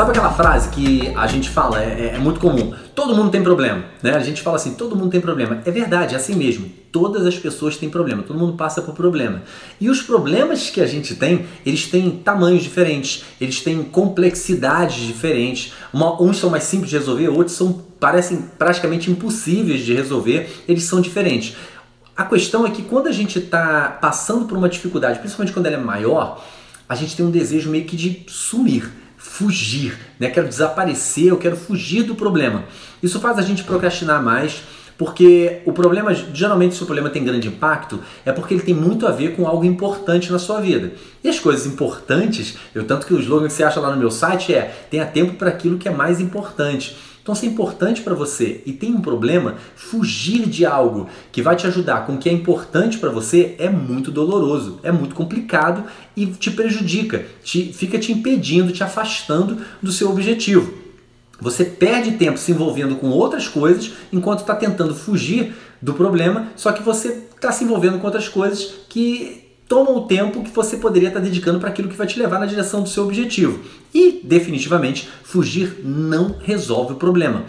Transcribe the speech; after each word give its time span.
Sabe 0.00 0.12
aquela 0.12 0.32
frase 0.32 0.70
que 0.70 1.12
a 1.14 1.26
gente 1.26 1.50
fala, 1.50 1.78
é, 1.78 2.12
é, 2.14 2.18
muito 2.18 2.40
comum? 2.40 2.72
Todo 2.94 3.14
mundo 3.14 3.30
tem 3.30 3.42
problema, 3.42 3.84
né? 4.02 4.12
A 4.12 4.20
gente 4.20 4.40
fala 4.40 4.56
assim, 4.56 4.72
todo 4.72 4.96
mundo 4.96 5.10
tem 5.10 5.20
problema. 5.20 5.60
É 5.66 5.70
verdade, 5.70 6.14
é 6.14 6.16
assim 6.16 6.34
mesmo. 6.34 6.70
Todas 6.90 7.26
as 7.26 7.36
pessoas 7.36 7.76
têm 7.76 7.90
problema, 7.90 8.22
todo 8.22 8.38
mundo 8.38 8.54
passa 8.54 8.80
por 8.80 8.94
problema. 8.94 9.42
E 9.78 9.90
os 9.90 10.00
problemas 10.00 10.70
que 10.70 10.80
a 10.80 10.86
gente 10.86 11.16
tem, 11.16 11.44
eles 11.66 11.86
têm 11.86 12.12
tamanhos 12.12 12.62
diferentes, 12.62 13.24
eles 13.38 13.60
têm 13.60 13.82
complexidades 13.82 15.06
diferentes. 15.06 15.74
Uma, 15.92 16.18
uns 16.22 16.38
são 16.38 16.48
mais 16.48 16.64
simples 16.64 16.88
de 16.88 16.96
resolver, 16.96 17.28
outros 17.28 17.54
são 17.54 17.84
parecem 18.00 18.38
praticamente 18.58 19.10
impossíveis 19.10 19.84
de 19.84 19.92
resolver, 19.92 20.64
eles 20.66 20.84
são 20.84 21.02
diferentes. 21.02 21.54
A 22.16 22.24
questão 22.24 22.66
é 22.66 22.70
que 22.70 22.80
quando 22.84 23.06
a 23.06 23.12
gente 23.12 23.38
está 23.38 23.98
passando 24.00 24.46
por 24.46 24.56
uma 24.56 24.70
dificuldade, 24.70 25.18
principalmente 25.18 25.52
quando 25.52 25.66
ela 25.66 25.76
é 25.76 25.78
maior, 25.78 26.42
a 26.88 26.94
gente 26.94 27.14
tem 27.14 27.26
um 27.26 27.30
desejo 27.30 27.68
meio 27.68 27.84
que 27.84 27.98
de 27.98 28.24
sumir 28.28 28.90
fugir, 29.20 29.98
né? 30.18 30.30
Quero 30.30 30.48
desaparecer, 30.48 31.26
eu 31.26 31.36
quero 31.36 31.54
fugir 31.54 32.04
do 32.04 32.14
problema. 32.14 32.64
Isso 33.02 33.20
faz 33.20 33.38
a 33.38 33.42
gente 33.42 33.62
procrastinar 33.62 34.22
mais, 34.22 34.62
porque 34.96 35.60
o 35.66 35.72
problema, 35.72 36.14
geralmente 36.14 36.74
se 36.74 36.82
o 36.82 36.86
problema 36.86 37.10
tem 37.10 37.22
grande 37.22 37.48
impacto, 37.48 38.00
é 38.24 38.32
porque 38.32 38.54
ele 38.54 38.62
tem 38.62 38.74
muito 38.74 39.06
a 39.06 39.10
ver 39.10 39.36
com 39.36 39.46
algo 39.46 39.64
importante 39.64 40.32
na 40.32 40.38
sua 40.38 40.60
vida. 40.60 40.92
E 41.22 41.28
as 41.28 41.38
coisas 41.38 41.66
importantes, 41.66 42.56
eu 42.74 42.84
tanto 42.84 43.06
que 43.06 43.12
o 43.12 43.20
slogan 43.20 43.46
que 43.46 43.52
você 43.52 43.62
acha 43.62 43.78
lá 43.78 43.90
no 43.90 43.98
meu 43.98 44.10
site 44.10 44.54
é: 44.54 44.74
tenha 44.90 45.04
tempo 45.04 45.34
para 45.34 45.50
aquilo 45.50 45.76
que 45.76 45.88
é 45.88 45.92
mais 45.92 46.18
importante. 46.18 46.96
Então, 47.22 47.34
se 47.34 47.46
é 47.46 47.48
importante 47.48 48.00
para 48.00 48.14
você 48.14 48.62
e 48.64 48.72
tem 48.72 48.94
um 48.94 49.00
problema, 49.00 49.56
fugir 49.76 50.48
de 50.48 50.64
algo 50.64 51.08
que 51.30 51.42
vai 51.42 51.54
te 51.54 51.66
ajudar 51.66 52.06
com 52.06 52.14
o 52.14 52.18
que 52.18 52.28
é 52.28 52.32
importante 52.32 52.98
para 52.98 53.10
você 53.10 53.54
é 53.58 53.68
muito 53.68 54.10
doloroso, 54.10 54.80
é 54.82 54.90
muito 54.90 55.14
complicado 55.14 55.84
e 56.16 56.26
te 56.26 56.50
prejudica, 56.50 57.26
te, 57.44 57.72
fica 57.72 57.98
te 57.98 58.10
impedindo, 58.12 58.72
te 58.72 58.82
afastando 58.82 59.58
do 59.82 59.92
seu 59.92 60.10
objetivo. 60.10 60.72
Você 61.40 61.64
perde 61.64 62.12
tempo 62.12 62.38
se 62.38 62.52
envolvendo 62.52 62.96
com 62.96 63.10
outras 63.10 63.48
coisas 63.48 63.92
enquanto 64.12 64.40
está 64.40 64.54
tentando 64.54 64.94
fugir 64.94 65.54
do 65.80 65.94
problema, 65.94 66.48
só 66.56 66.72
que 66.72 66.82
você 66.82 67.22
está 67.34 67.52
se 67.52 67.64
envolvendo 67.64 67.98
com 67.98 68.06
outras 68.06 68.28
coisas 68.28 68.74
que 68.88 69.49
toma 69.70 69.92
o 69.92 70.00
tempo 70.00 70.42
que 70.42 70.50
você 70.50 70.76
poderia 70.76 71.10
estar 71.10 71.20
dedicando 71.20 71.60
para 71.60 71.68
aquilo 71.68 71.88
que 71.88 71.96
vai 71.96 72.04
te 72.04 72.18
levar 72.18 72.40
na 72.40 72.46
direção 72.46 72.82
do 72.82 72.88
seu 72.88 73.04
objetivo. 73.04 73.60
E, 73.94 74.20
definitivamente, 74.24 75.08
fugir 75.22 75.82
não 75.84 76.34
resolve 76.40 76.94
o 76.94 76.96
problema. 76.96 77.44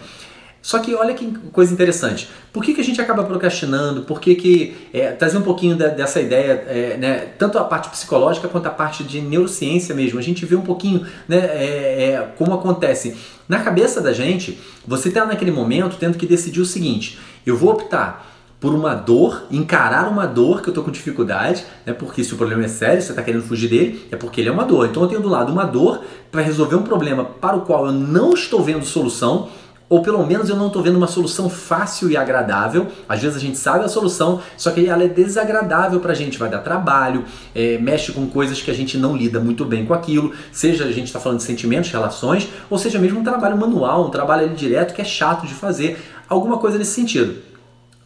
Só 0.62 0.78
que 0.78 0.94
olha 0.94 1.14
que 1.14 1.32
coisa 1.50 1.74
interessante. 1.74 2.28
Por 2.52 2.62
que, 2.62 2.74
que 2.74 2.80
a 2.80 2.84
gente 2.84 3.00
acaba 3.00 3.24
procrastinando? 3.24 4.02
Por 4.02 4.20
que, 4.20 4.36
que 4.36 4.76
é, 4.92 5.10
trazer 5.10 5.36
um 5.36 5.42
pouquinho 5.42 5.74
da, 5.74 5.88
dessa 5.88 6.20
ideia, 6.20 6.64
é, 6.68 6.96
né, 6.96 7.18
tanto 7.36 7.58
a 7.58 7.64
parte 7.64 7.88
psicológica 7.88 8.46
quanto 8.46 8.66
a 8.66 8.70
parte 8.70 9.02
de 9.02 9.20
neurociência 9.20 9.92
mesmo. 9.92 10.20
A 10.20 10.22
gente 10.22 10.46
vê 10.46 10.54
um 10.54 10.62
pouquinho 10.62 11.04
né, 11.26 11.38
é, 11.38 12.12
é 12.12 12.32
como 12.38 12.54
acontece. 12.54 13.16
Na 13.48 13.64
cabeça 13.64 14.00
da 14.00 14.12
gente, 14.12 14.60
você 14.86 15.08
está 15.08 15.26
naquele 15.26 15.50
momento 15.50 15.96
tendo 15.98 16.16
que 16.16 16.24
decidir 16.24 16.60
o 16.60 16.66
seguinte: 16.66 17.18
eu 17.44 17.56
vou 17.56 17.72
optar 17.72 18.32
por 18.62 18.72
uma 18.72 18.94
dor, 18.94 19.42
encarar 19.50 20.08
uma 20.08 20.24
dor 20.24 20.62
que 20.62 20.68
eu 20.68 20.70
estou 20.70 20.84
com 20.84 20.92
dificuldade, 20.92 21.66
né? 21.84 21.92
Porque 21.92 22.22
se 22.22 22.32
o 22.32 22.36
problema 22.36 22.64
é 22.64 22.68
sério, 22.68 23.02
você 23.02 23.10
está 23.10 23.20
querendo 23.20 23.42
fugir 23.42 23.68
dele, 23.68 24.06
é 24.08 24.14
porque 24.14 24.40
ele 24.40 24.50
é 24.50 24.52
uma 24.52 24.64
dor. 24.64 24.86
Então 24.86 25.02
eu 25.02 25.08
tenho 25.08 25.20
do 25.20 25.28
lado 25.28 25.52
uma 25.52 25.64
dor 25.64 26.00
para 26.30 26.42
resolver 26.42 26.76
um 26.76 26.84
problema 26.84 27.24
para 27.24 27.56
o 27.56 27.62
qual 27.62 27.86
eu 27.86 27.92
não 27.92 28.32
estou 28.32 28.62
vendo 28.62 28.84
solução, 28.84 29.48
ou 29.88 30.00
pelo 30.00 30.24
menos 30.24 30.48
eu 30.48 30.54
não 30.54 30.68
estou 30.68 30.80
vendo 30.80 30.94
uma 30.94 31.08
solução 31.08 31.50
fácil 31.50 32.08
e 32.08 32.16
agradável. 32.16 32.86
Às 33.08 33.20
vezes 33.20 33.36
a 33.36 33.40
gente 33.40 33.58
sabe 33.58 33.84
a 33.84 33.88
solução, 33.88 34.40
só 34.56 34.70
que 34.70 34.86
ela 34.86 35.02
é 35.02 35.08
desagradável 35.08 35.98
para 35.98 36.12
a 36.12 36.14
gente, 36.14 36.38
vai 36.38 36.48
dar 36.48 36.58
trabalho, 36.58 37.24
é, 37.52 37.78
mexe 37.78 38.12
com 38.12 38.28
coisas 38.28 38.62
que 38.62 38.70
a 38.70 38.74
gente 38.74 38.96
não 38.96 39.16
lida 39.16 39.40
muito 39.40 39.64
bem 39.64 39.84
com 39.84 39.92
aquilo, 39.92 40.32
seja 40.52 40.84
a 40.84 40.92
gente 40.92 41.06
está 41.06 41.18
falando 41.18 41.38
de 41.38 41.44
sentimentos, 41.44 41.90
relações, 41.90 42.48
ou 42.70 42.78
seja 42.78 43.00
mesmo 43.00 43.18
um 43.18 43.24
trabalho 43.24 43.56
manual, 43.56 44.06
um 44.06 44.10
trabalho 44.10 44.46
ali 44.46 44.54
direto 44.54 44.94
que 44.94 45.02
é 45.02 45.04
chato 45.04 45.48
de 45.48 45.52
fazer, 45.52 46.00
alguma 46.28 46.58
coisa 46.58 46.78
nesse 46.78 46.92
sentido 46.92 47.50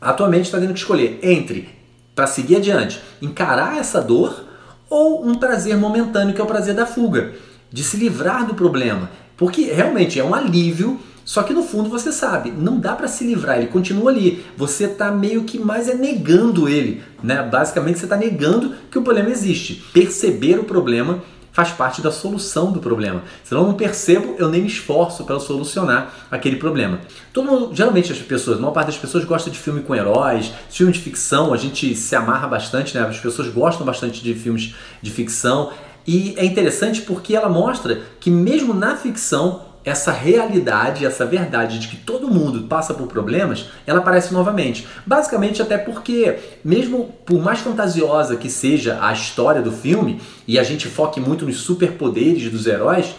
atualmente 0.07 0.45
está 0.45 0.59
tendo 0.59 0.73
que 0.73 0.79
escolher 0.79 1.19
entre, 1.23 1.69
para 2.15 2.27
seguir 2.27 2.57
adiante, 2.57 3.01
encarar 3.21 3.79
essa 3.79 4.01
dor 4.01 4.45
ou 4.89 5.27
um 5.27 5.35
prazer 5.35 5.77
momentâneo, 5.77 6.35
que 6.35 6.41
é 6.41 6.45
o 6.45 6.47
prazer 6.47 6.75
da 6.75 6.87
fuga, 6.87 7.35
de 7.73 7.83
se 7.83 7.97
livrar 7.97 8.47
do 8.47 8.55
problema. 8.55 9.11
Porque 9.37 9.63
realmente 9.63 10.19
é 10.19 10.25
um 10.25 10.35
alívio, 10.35 10.99
só 11.25 11.43
que 11.43 11.53
no 11.53 11.63
fundo 11.63 11.91
você 11.91 12.13
sabe, 12.13 12.53
não 12.53 12.79
dá 12.79 12.95
para 12.95 13.09
se 13.09 13.25
livrar, 13.25 13.59
ele 13.59 13.67
continua 13.67 14.11
ali. 14.11 14.45
Você 14.57 14.85
está 14.85 15.11
meio 15.11 15.43
que 15.43 15.59
mais 15.59 15.89
é 15.89 15.95
negando 15.95 16.69
ele, 16.69 17.03
né? 17.23 17.43
Basicamente 17.43 17.99
você 17.99 18.07
está 18.07 18.17
negando 18.17 18.75
que 18.91 18.99
o 18.99 19.03
problema 19.03 19.31
existe. 19.31 19.85
Perceber 19.93 20.59
o 20.59 20.65
problema 20.65 21.23
faz 21.57 21.71
parte 21.71 22.03
da 22.03 22.13
solução 22.13 22.71
do 22.71 22.81
problema. 22.81 23.23
Se 23.43 23.55
eu 23.55 23.65
não 23.65 23.73
percebo, 23.73 24.35
eu 24.37 24.47
nem 24.51 24.61
me 24.61 24.69
esforço 24.69 25.25
para 25.25 25.41
solucionar 25.41 26.13
aquele 26.31 26.57
problema. 26.57 27.01
Todo 27.33 27.51
mundo, 27.51 27.71
geralmente 27.75 28.13
as 28.13 28.19
pessoas, 28.19 28.59
a 28.59 28.61
maior 28.61 28.75
parte 28.75 28.89
das 28.89 28.99
pessoas 28.99 29.25
gosta 29.25 29.51
de 29.51 29.59
filme 29.59 29.81
com 29.81 29.95
heróis, 29.95 30.53
filme 30.69 30.93
de 30.93 31.01
ficção, 31.01 31.55
a 31.55 31.57
gente 31.57 31.97
se 31.97 32.15
amarra 32.15 32.47
bastante, 32.47 32.95
né? 32.95 33.07
As 33.09 33.19
pessoas 33.19 33.49
gostam 33.49 33.87
bastante 33.87 34.23
de 34.23 34.35
filmes 34.35 34.75
de 35.01 35.11
ficção. 35.11 35.71
E 36.07 36.35
é 36.37 36.45
interessante 36.45 37.01
porque 37.01 37.35
ela 37.35 37.49
mostra 37.49 38.03
que 38.21 38.31
mesmo 38.31 38.75
na 38.75 38.95
ficção 38.95 39.63
essa 39.87 40.11
realidade, 40.11 41.07
essa 41.07 41.25
verdade 41.25 41.79
de 41.79 41.87
que 41.87 41.97
todo 41.97 42.29
mundo 42.29 42.65
passa 42.65 42.93
por 42.93 43.07
problemas, 43.07 43.67
ela 43.87 44.01
aparece 44.01 44.35
novamente. 44.35 44.85
Basicamente, 45.07 45.63
até 45.63 45.79
porque, 45.79 46.41
mesmo 46.65 47.15
por 47.25 47.41
mais 47.41 47.61
fantasiosa 47.61 48.35
que 48.35 48.51
seja 48.51 48.99
a 49.01 49.13
história 49.13 49.63
do 49.63 49.71
filme, 49.71 50.21
e 50.47 50.59
a 50.59 50.65
gente 50.65 50.89
foque 50.89 51.21
muito 51.21 51.47
nos 51.47 51.59
superpoderes 51.59 52.51
dos 52.51 52.67
heróis, 52.67 53.15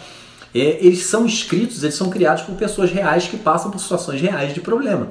é, 0.54 0.78
eles 0.84 1.06
são 1.06 1.24
escritos, 1.24 1.82
eles 1.82 1.94
são 1.94 2.10
criados 2.10 2.42
por 2.42 2.54
pessoas 2.54 2.92
reais 2.92 3.26
que 3.26 3.38
passam 3.38 3.70
por 3.70 3.80
situações 3.80 4.20
reais 4.20 4.52
de 4.52 4.60
problema. 4.60 5.08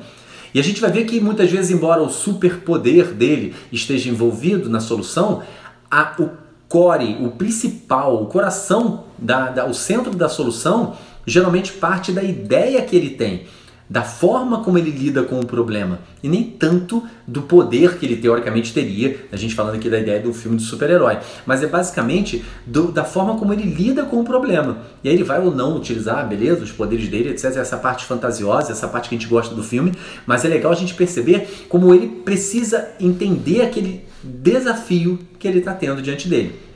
E 0.53 0.59
a 0.59 0.63
gente 0.63 0.79
vai 0.79 0.91
ver 0.91 1.05
que 1.05 1.19
muitas 1.19 1.49
vezes, 1.49 1.71
embora 1.71 2.03
o 2.03 2.09
superpoder 2.09 3.13
dele 3.13 3.55
esteja 3.71 4.11
envolvido 4.11 4.69
na 4.69 4.79
solução, 4.79 5.41
a, 5.89 6.13
o 6.19 6.29
core, 6.69 7.17
o 7.19 7.31
principal, 7.31 8.21
o 8.21 8.27
coração, 8.27 9.05
da, 9.17 9.49
da, 9.49 9.65
o 9.65 9.73
centro 9.73 10.15
da 10.15 10.29
solução 10.29 10.95
geralmente 11.27 11.73
parte 11.73 12.13
da 12.13 12.23
ideia 12.23 12.81
que 12.81 12.95
ele 12.95 13.11
tem, 13.11 13.45
da 13.89 14.01
forma 14.01 14.63
como 14.63 14.77
ele 14.77 14.91
lida 14.91 15.23
com 15.23 15.39
o 15.39 15.45
problema, 15.45 15.99
e 16.21 16.27
nem 16.27 16.43
tanto 16.43 17.03
do 17.25 17.43
poder 17.43 17.97
que 17.97 18.05
ele 18.05 18.17
teoricamente 18.17 18.73
teria, 18.73 19.25
a 19.31 19.37
gente 19.37 19.55
falando 19.55 19.75
aqui 19.75 19.89
da 19.89 19.97
ideia 19.97 20.19
do 20.19 20.33
filme 20.33 20.57
de 20.57 20.63
super-herói, 20.63 21.19
mas 21.45 21.63
é 21.63 21.67
basicamente 21.67 22.43
do, 22.65 22.91
da 22.91 23.05
forma 23.05 23.37
como 23.37 23.53
ele 23.53 23.63
lida 23.63 24.03
com 24.03 24.19
o 24.19 24.25
problema. 24.25 24.79
E 25.03 25.09
aí 25.09 25.15
ele 25.15 25.23
vai 25.23 25.39
ou 25.39 25.55
não 25.55 25.77
utilizar, 25.77 26.27
beleza, 26.27 26.63
os 26.63 26.71
poderes 26.71 27.07
dele, 27.07 27.29
etc. 27.29 27.45
Essa 27.55 27.77
parte 27.77 28.05
fantasiosa, 28.05 28.73
essa 28.73 28.87
parte 28.89 29.07
que 29.07 29.15
a 29.15 29.17
gente 29.17 29.29
gosta 29.29 29.55
do 29.55 29.63
filme, 29.63 29.93
mas 30.25 30.43
é 30.43 30.49
legal 30.49 30.71
a 30.71 30.75
gente 30.75 30.93
perceber 30.93 31.65
como 31.69 31.93
ele 31.93 32.07
precisa 32.07 32.89
entender 32.99 33.61
aquele 33.61 34.03
desafio 34.21 35.19
que 35.39 35.47
ele 35.47 35.59
está 35.59 35.73
tendo 35.73 36.01
diante 36.01 36.27
dele. 36.27 36.67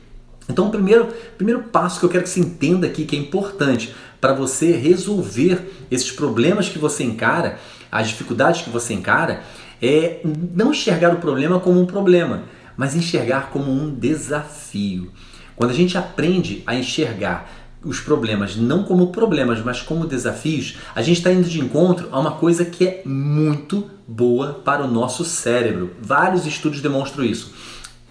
Então, 0.48 0.68
o 0.68 0.70
primeiro, 0.70 1.08
primeiro 1.36 1.62
passo 1.64 2.00
que 2.00 2.06
eu 2.06 2.10
quero 2.10 2.24
que 2.24 2.30
você 2.30 2.40
entenda 2.40 2.86
aqui, 2.86 3.04
que 3.04 3.14
é 3.14 3.18
importante 3.18 3.94
para 4.22 4.32
você 4.32 4.70
resolver 4.70 5.86
esses 5.90 6.12
problemas 6.12 6.68
que 6.68 6.78
você 6.78 7.02
encara, 7.02 7.58
as 7.90 8.06
dificuldades 8.06 8.62
que 8.62 8.70
você 8.70 8.94
encara, 8.94 9.42
é 9.82 10.20
não 10.24 10.70
enxergar 10.70 11.12
o 11.12 11.16
problema 11.16 11.58
como 11.58 11.80
um 11.80 11.86
problema, 11.86 12.44
mas 12.76 12.94
enxergar 12.94 13.50
como 13.50 13.72
um 13.72 13.92
desafio. 13.92 15.10
Quando 15.56 15.72
a 15.72 15.74
gente 15.74 15.98
aprende 15.98 16.62
a 16.68 16.76
enxergar 16.76 17.50
os 17.84 17.98
problemas 17.98 18.54
não 18.54 18.84
como 18.84 19.10
problemas, 19.10 19.60
mas 19.60 19.82
como 19.82 20.06
desafios, 20.06 20.76
a 20.94 21.02
gente 21.02 21.16
está 21.16 21.32
indo 21.32 21.48
de 21.48 21.58
encontro 21.58 22.08
a 22.12 22.20
uma 22.20 22.36
coisa 22.36 22.64
que 22.64 22.86
é 22.86 23.02
muito 23.04 23.90
boa 24.06 24.60
para 24.64 24.84
o 24.84 24.88
nosso 24.88 25.24
cérebro. 25.24 25.96
Vários 26.00 26.46
estudos 26.46 26.80
demonstram 26.80 27.24
isso. 27.24 27.52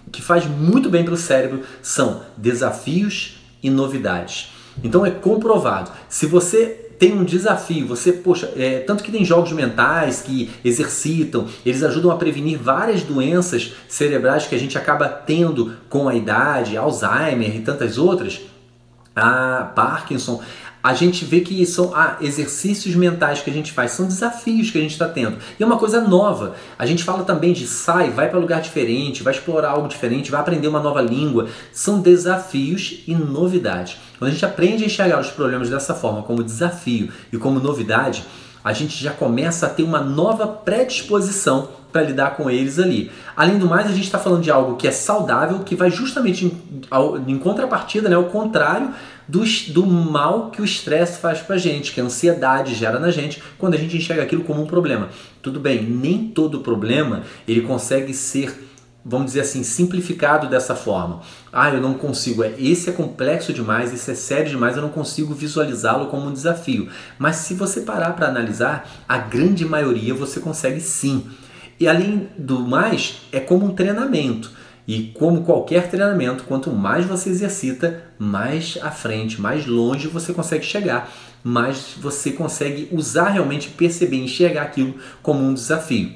O 0.06 0.10
que 0.10 0.20
faz 0.20 0.44
muito 0.44 0.90
bem 0.90 1.06
para 1.06 1.14
o 1.14 1.16
cérebro 1.16 1.62
são 1.80 2.20
desafios 2.36 3.38
e 3.62 3.70
novidades. 3.70 4.51
Então 4.82 5.04
é 5.04 5.10
comprovado. 5.10 5.90
Se 6.08 6.26
você 6.26 6.82
tem 6.98 7.14
um 7.14 7.24
desafio, 7.24 7.84
você, 7.86 8.12
poxa, 8.12 8.52
é, 8.56 8.78
tanto 8.78 9.02
que 9.02 9.10
tem 9.10 9.24
jogos 9.24 9.50
mentais 9.50 10.22
que 10.22 10.50
exercitam, 10.64 11.48
eles 11.66 11.82
ajudam 11.82 12.12
a 12.12 12.16
prevenir 12.16 12.56
várias 12.56 13.02
doenças 13.02 13.72
cerebrais 13.88 14.46
que 14.46 14.54
a 14.54 14.58
gente 14.58 14.78
acaba 14.78 15.08
tendo 15.08 15.74
com 15.88 16.08
a 16.08 16.14
idade, 16.14 16.76
Alzheimer 16.76 17.56
e 17.56 17.60
tantas 17.60 17.98
outras 17.98 18.40
a 19.14 19.70
Parkinson, 19.74 20.42
a 20.82 20.94
gente 20.94 21.24
vê 21.24 21.40
que 21.40 21.64
são 21.64 21.94
ah, 21.94 22.16
exercícios 22.20 22.96
mentais 22.96 23.40
que 23.40 23.48
a 23.48 23.52
gente 23.52 23.70
faz, 23.70 23.92
são 23.92 24.06
desafios 24.06 24.70
que 24.70 24.78
a 24.78 24.80
gente 24.80 24.92
está 24.92 25.08
tendo. 25.08 25.38
E 25.58 25.62
é 25.62 25.66
uma 25.66 25.78
coisa 25.78 26.00
nova. 26.00 26.56
A 26.76 26.84
gente 26.84 27.04
fala 27.04 27.22
também 27.22 27.52
de 27.52 27.68
sai, 27.68 28.10
vai 28.10 28.28
para 28.28 28.38
lugar 28.40 28.60
diferente, 28.60 29.22
vai 29.22 29.32
explorar 29.32 29.70
algo 29.70 29.86
diferente, 29.86 30.30
vai 30.30 30.40
aprender 30.40 30.66
uma 30.66 30.80
nova 30.80 31.00
língua. 31.00 31.46
São 31.72 32.00
desafios 32.00 33.04
e 33.06 33.14
novidades. 33.14 33.96
Quando 34.18 34.30
a 34.30 34.32
gente 34.32 34.44
aprende 34.44 34.82
a 34.82 34.86
enxergar 34.86 35.20
os 35.20 35.30
problemas 35.30 35.70
dessa 35.70 35.94
forma, 35.94 36.22
como 36.22 36.42
desafio 36.42 37.10
e 37.32 37.38
como 37.38 37.60
novidade, 37.60 38.24
a 38.64 38.72
gente 38.72 39.00
já 39.02 39.12
começa 39.12 39.66
a 39.66 39.68
ter 39.68 39.84
uma 39.84 40.00
nova 40.00 40.48
predisposição 40.48 41.68
para 41.92 42.02
lidar 42.02 42.36
com 42.36 42.50
eles 42.50 42.78
ali. 42.78 43.10
Além 43.36 43.58
do 43.58 43.66
mais, 43.66 43.86
a 43.86 43.92
gente 43.92 44.04
está 44.04 44.18
falando 44.18 44.42
de 44.42 44.50
algo 44.50 44.76
que 44.76 44.88
é 44.88 44.90
saudável, 44.90 45.60
que 45.60 45.76
vai 45.76 45.90
justamente 45.90 46.46
em, 46.46 46.52
em 47.26 47.38
contrapartida, 47.38 48.08
né, 48.08 48.16
ao 48.16 48.24
contrário 48.24 48.90
do, 49.28 49.44
do 49.68 49.86
mal 49.86 50.50
que 50.50 50.60
o 50.60 50.64
estresse 50.64 51.20
faz 51.20 51.40
para 51.40 51.56
a 51.56 51.58
gente, 51.58 51.92
que 51.92 52.00
a 52.00 52.04
ansiedade 52.04 52.74
gera 52.74 52.98
na 52.98 53.10
gente 53.10 53.42
quando 53.58 53.74
a 53.74 53.78
gente 53.78 53.96
enxerga 53.96 54.22
aquilo 54.22 54.44
como 54.44 54.62
um 54.62 54.66
problema. 54.66 55.08
Tudo 55.40 55.60
bem, 55.60 55.82
nem 55.82 56.28
todo 56.28 56.60
problema 56.60 57.22
ele 57.46 57.62
consegue 57.62 58.14
ser 58.14 58.70
vamos 59.04 59.26
dizer 59.26 59.40
assim, 59.40 59.62
simplificado 59.62 60.48
dessa 60.48 60.74
forma. 60.74 61.20
Ah, 61.52 61.70
eu 61.70 61.80
não 61.80 61.94
consigo, 61.94 62.44
é, 62.44 62.54
esse 62.58 62.88
é 62.88 62.92
complexo 62.92 63.52
demais, 63.52 63.92
esse 63.92 64.10
é 64.10 64.14
sério 64.14 64.50
demais, 64.50 64.76
eu 64.76 64.82
não 64.82 64.90
consigo 64.90 65.34
visualizá-lo 65.34 66.06
como 66.06 66.28
um 66.28 66.32
desafio. 66.32 66.88
Mas 67.18 67.36
se 67.36 67.54
você 67.54 67.80
parar 67.80 68.12
para 68.12 68.28
analisar, 68.28 68.88
a 69.08 69.18
grande 69.18 69.64
maioria 69.64 70.14
você 70.14 70.40
consegue 70.40 70.80
sim. 70.80 71.26
E 71.82 71.88
além 71.88 72.28
do 72.38 72.60
mais, 72.60 73.22
é 73.32 73.40
como 73.40 73.66
um 73.66 73.74
treinamento. 73.74 74.52
E 74.86 75.10
como 75.18 75.42
qualquer 75.42 75.90
treinamento, 75.90 76.44
quanto 76.44 76.70
mais 76.70 77.04
você 77.04 77.28
exercita, 77.28 78.04
mais 78.16 78.78
à 78.80 78.92
frente, 78.92 79.40
mais 79.40 79.66
longe 79.66 80.06
você 80.06 80.32
consegue 80.32 80.64
chegar, 80.64 81.12
mais 81.42 81.96
você 82.00 82.30
consegue 82.30 82.88
usar 82.92 83.30
realmente, 83.30 83.70
perceber, 83.70 84.18
enxergar 84.18 84.62
aquilo 84.62 84.94
como 85.24 85.42
um 85.42 85.52
desafio. 85.52 86.12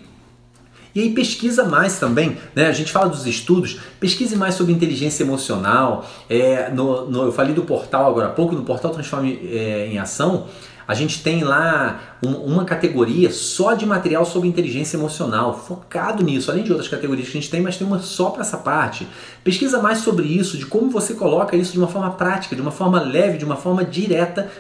E 0.95 1.01
aí 1.01 1.11
pesquisa 1.11 1.65
mais 1.65 1.99
também, 1.99 2.37
né? 2.55 2.69
A 2.69 2.73
gente 2.73 2.93
fala 2.93 3.09
dos 3.09 3.27
estudos, 3.27 3.81
pesquise 3.99 4.37
mais 4.37 4.55
sobre 4.55 4.73
inteligência 4.73 5.25
emocional. 5.25 6.09
É, 6.31 6.71
no, 6.71 7.11
no 7.11 7.25
eu 7.25 7.33
falei 7.33 7.55
do 7.55 7.65
portal 7.65 8.09
agora 8.09 8.29
há 8.29 8.31
pouco, 8.31 8.55
no 8.55 8.63
portal 8.63 8.93
Transforme 8.93 9.37
é, 9.51 9.89
em 9.89 9.99
Ação, 9.99 10.47
a 10.87 10.95
gente 10.95 11.23
tem 11.23 11.43
lá 11.43 12.01
uma 12.23 12.65
categoria 12.65 13.31
só 13.31 13.75
de 13.75 13.85
material 13.85 14.25
sobre 14.25 14.49
inteligência 14.49 14.97
emocional, 14.97 15.59
focado 15.59 16.23
nisso, 16.23 16.51
além 16.51 16.63
de 16.63 16.71
outras 16.71 16.89
categorias 16.89 17.29
que 17.29 17.37
a 17.37 17.41
gente 17.41 17.51
tem, 17.51 17.61
mas 17.61 17.77
tem 17.77 17.87
uma 17.87 17.99
só 17.99 18.31
para 18.31 18.43
essa 18.43 18.57
parte. 18.57 19.07
Pesquisa 19.43 19.81
mais 19.83 19.99
sobre 19.99 20.27
isso, 20.27 20.57
de 20.57 20.67
como 20.67 20.91
você 20.91 21.15
coloca 21.15 21.57
isso 21.57 21.73
de 21.73 21.79
uma 21.79 21.89
forma 21.89 22.11
prática, 22.13 22.55
de 22.55 22.63
uma 22.63 22.71
forma 22.71 23.01
leve, 23.01 23.39
de 23.39 23.45
uma 23.45 23.57
forma 23.57 23.85
direta, 23.85 24.51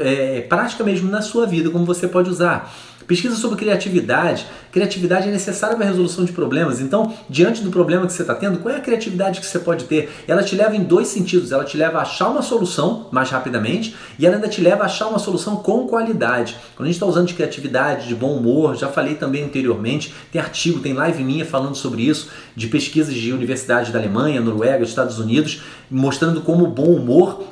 é, 0.00 0.40
prática 0.42 0.82
mesmo 0.82 1.10
na 1.10 1.22
sua 1.22 1.46
vida, 1.46 1.70
como 1.70 1.84
você 1.84 2.08
pode 2.08 2.28
usar. 2.28 2.72
Pesquisa 3.06 3.36
sobre 3.36 3.56
criatividade. 3.56 4.46
Criatividade 4.72 5.28
é 5.28 5.30
necessária 5.30 5.76
para 5.76 5.84
a 5.84 5.88
resolução 5.88 6.24
de 6.24 6.32
problemas. 6.32 6.80
Então, 6.80 7.14
diante 7.30 7.62
do 7.62 7.70
problema 7.70 8.06
que 8.06 8.12
você 8.12 8.22
está 8.22 8.34
tendo, 8.34 8.58
qual 8.58 8.74
é 8.74 8.78
a 8.78 8.80
criatividade 8.80 9.40
que 9.40 9.46
você 9.46 9.58
pode 9.58 9.84
ter? 9.84 10.10
Ela 10.26 10.42
te 10.42 10.56
leva 10.56 10.74
em 10.74 10.82
dois 10.82 11.08
sentidos. 11.08 11.52
Ela 11.52 11.64
te 11.64 11.76
leva 11.76 11.98
a 11.98 12.02
achar 12.02 12.28
uma 12.28 12.42
solução 12.42 13.08
mais 13.12 13.30
rapidamente 13.30 13.94
e 14.18 14.26
ela 14.26 14.36
ainda 14.36 14.48
te 14.48 14.60
leva 14.60 14.82
a 14.82 14.86
achar 14.86 15.06
uma 15.06 15.18
solução 15.18 15.56
com 15.56 15.86
qualidade. 15.86 16.56
Quando 16.74 16.86
a 16.86 16.90
gente 16.90 16.96
está 16.96 17.06
usando 17.06 17.28
de 17.28 17.34
criatividade, 17.34 18.08
de 18.08 18.14
bom 18.14 18.36
humor, 18.36 18.76
já 18.76 18.88
falei 18.88 19.14
também 19.14 19.44
anteriormente, 19.44 20.12
tem 20.32 20.40
artigo, 20.40 20.80
tem 20.80 20.92
live 20.92 21.22
minha 21.22 21.44
falando 21.44 21.76
sobre 21.76 22.02
isso, 22.02 22.28
de 22.56 22.66
pesquisas 22.66 23.14
de 23.14 23.32
universidades 23.32 23.92
da 23.92 23.98
Alemanha, 23.98 24.40
Noruega, 24.40 24.84
Estados 24.84 25.18
Unidos, 25.18 25.62
mostrando 25.90 26.40
como 26.40 26.64
o 26.64 26.68
bom 26.68 26.94
humor 26.94 27.44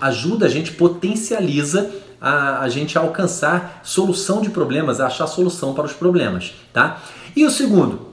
ajuda 0.00 0.46
a 0.46 0.48
gente, 0.48 0.72
potencializa 0.72 1.90
a, 2.20 2.60
a 2.60 2.68
gente 2.68 2.98
alcançar 2.98 3.80
solução 3.82 4.40
de 4.40 4.50
problemas, 4.50 5.00
achar 5.00 5.26
solução 5.26 5.72
para 5.72 5.84
os 5.84 5.92
problemas, 5.92 6.52
tá? 6.72 7.00
E 7.34 7.44
o 7.44 7.50
segundo, 7.50 8.10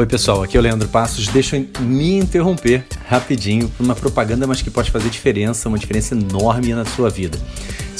Oi 0.00 0.06
pessoal, 0.06 0.42
aqui 0.42 0.56
é 0.56 0.60
o 0.60 0.62
Leandro 0.62 0.88
Passos. 0.88 1.28
Deixa 1.28 1.58
eu 1.58 1.66
me 1.80 2.16
interromper 2.16 2.86
rapidinho 3.06 3.68
para 3.68 3.84
uma 3.84 3.94
propaganda, 3.94 4.46
mas 4.46 4.62
que 4.62 4.70
pode 4.70 4.90
fazer 4.90 5.10
diferença, 5.10 5.68
uma 5.68 5.78
diferença 5.78 6.14
enorme 6.14 6.72
na 6.72 6.86
sua 6.86 7.10
vida. 7.10 7.38